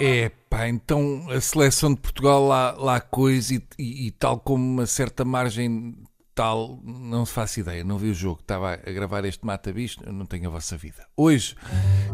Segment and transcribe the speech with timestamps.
[0.00, 4.62] É, pá, então a seleção de Portugal lá, lá coisa e, e, e tal como
[4.64, 5.94] uma certa margem
[6.36, 10.26] tal, não se faço ideia, não vi o jogo, estava a gravar este mata-bicho, não
[10.26, 11.06] tenho a vossa vida.
[11.16, 11.56] Hoje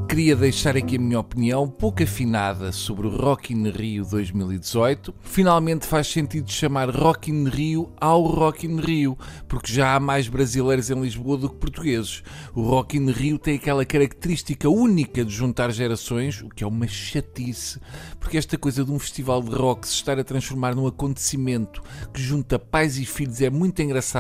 [0.09, 5.13] queria deixar aqui a minha opinião, pouco afinada, sobre o Rock in Rio 2018.
[5.22, 9.18] Finalmente faz sentido chamar Rock in Rio ao Rock in Rio,
[9.49, 12.22] porque já há mais brasileiros em Lisboa do que portugueses.
[12.54, 16.86] O Rock in Rio tem aquela característica única de juntar gerações, o que é uma
[16.86, 17.80] chatice,
[18.21, 21.82] porque esta coisa de um festival de rock se estar a transformar num acontecimento
[22.14, 24.11] que junta pais e filhos é muito engraçado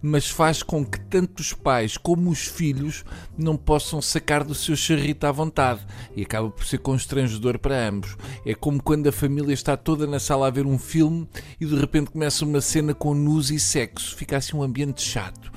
[0.00, 3.04] mas faz com que tanto os pais como os filhos
[3.36, 5.80] não possam sacar do seu charrito à vontade
[6.16, 8.16] e acaba por ser constrangedor para ambos.
[8.44, 11.28] É como quando a família está toda na sala a ver um filme
[11.60, 14.16] e de repente começa uma cena com nus e sexo.
[14.16, 15.52] Fica assim um ambiente chato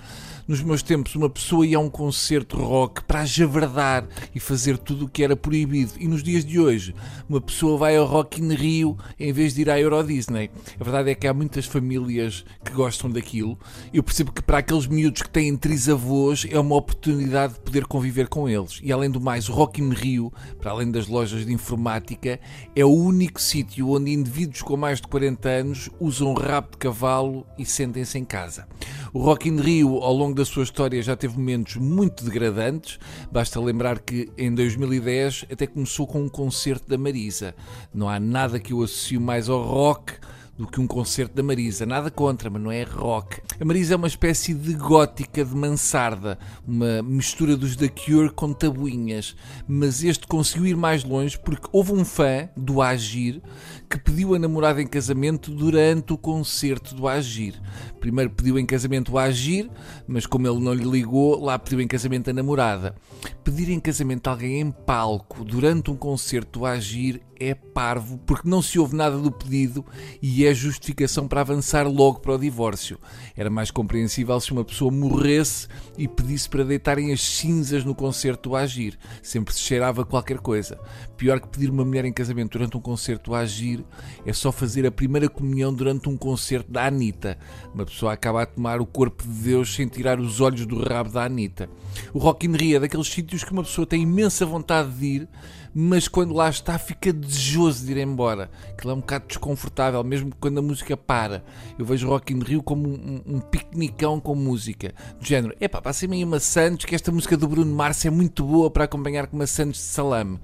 [0.47, 5.05] nos meus tempos, uma pessoa ia a um concerto rock para javardar e fazer tudo
[5.05, 5.93] o que era proibido.
[5.99, 6.93] E nos dias de hoje,
[7.27, 10.51] uma pessoa vai ao Rock in Rio em vez de ir à Euro Disney.
[10.79, 13.57] A verdade é que há muitas famílias que gostam daquilo.
[13.91, 18.27] Eu percebo que para aqueles miúdos que têm trisavôs é uma oportunidade de poder conviver
[18.27, 18.79] com eles.
[18.83, 22.39] E além do mais, o Rock in Rio, para além das lojas de informática,
[22.75, 27.47] é o único sítio onde indivíduos com mais de 40 anos usam rabo de cavalo
[27.57, 28.67] e sentem-se em casa.
[29.15, 32.99] O Rock in Rio, ao longo da sua história, já teve momentos muito degradantes.
[33.31, 37.55] Basta lembrar que em 2010 até começou com um concerto da Marisa.
[37.93, 40.15] Não há nada que eu associo mais ao rock
[40.57, 41.85] do que um concerto da Marisa.
[41.85, 43.41] Nada contra, mas não é rock.
[43.59, 48.53] A Marisa é uma espécie de gótica de mansarda, uma mistura dos The Cure com
[48.53, 49.35] tabuinhas.
[49.67, 53.41] Mas este conseguiu ir mais longe porque houve um fã do Agir
[53.89, 57.61] que pediu a namorada em casamento durante o concerto do Agir.
[57.99, 59.69] Primeiro pediu em casamento o Agir,
[60.07, 62.95] mas como ele não lhe ligou, lá pediu em casamento a namorada.
[63.43, 68.61] Pedir em casamento alguém em palco durante um concerto do Agir é parvo porque não
[68.61, 69.85] se ouve nada do pedido
[70.21, 72.99] e é justificação para avançar logo para o divórcio.
[73.35, 75.67] Era mais compreensível se uma pessoa morresse
[75.97, 78.97] e pedisse para deitarem as cinzas no concerto do Agir.
[79.21, 80.79] Sempre se cheirava qualquer coisa.
[81.17, 83.83] Pior que pedir uma mulher em casamento durante um concerto do Agir
[84.25, 87.37] é só fazer a primeira comunhão durante um concerto da Anitta.
[87.73, 91.09] Uma pessoa acaba a tomar o corpo de Deus sem tirar os olhos do rabo
[91.09, 91.69] da Anitta.
[92.13, 95.29] O Rock in Rio é daqueles sítios que uma pessoa tem imensa vontade de ir,
[95.73, 98.49] mas quando lá está fica desejoso de ir embora.
[98.69, 101.43] Aquilo é um bocado desconfortável, mesmo quando a música para.
[101.77, 104.93] Eu vejo Rock in Rio como um, um, um piquenicão com música.
[105.19, 108.43] Do género, epá, passem-me aí uma Santos, que esta música do Bruno Mars é muito
[108.43, 110.39] boa para acompanhar com uma Santos de salame.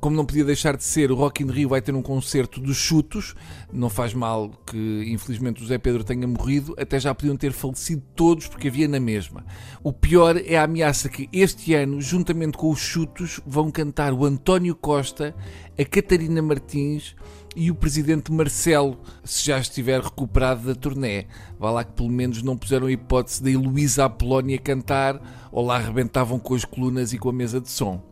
[0.00, 2.76] Como não podia deixar de ser, o Rock in Rio vai ter um concerto dos
[2.76, 3.34] chutos.
[3.72, 6.74] Não faz mal que, infelizmente, o José Pedro tenha morrido.
[6.78, 9.46] Até já podiam ter falecido todos, porque havia na mesma.
[9.82, 14.26] O pior é a ameaça que este ano, juntamente com os chutos, vão cantar o
[14.26, 15.34] António Costa,
[15.78, 17.16] a Catarina Martins
[17.56, 21.26] e o presidente Marcelo, se já estiver recuperado da turnê.
[21.58, 25.20] Vá lá que pelo menos não puseram a hipótese da Heloísa Apolónia cantar
[25.52, 28.02] ou lá arrebentavam com as colunas e com a mesa de som.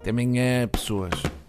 [0.00, 1.41] Até amanhã, pessoas.